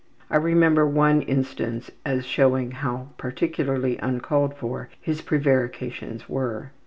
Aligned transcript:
I 0.31 0.37
remember 0.37 0.83
one 0.83 1.21
instance 1.21 1.91
as 2.03 2.25
showing 2.25 2.71
how 2.71 3.09
particularly 3.17 3.99
uncalled 4.01 4.55
for 4.55 4.89
his 4.99 5.21
prevarications 5.21 6.27
were. 6.27 6.71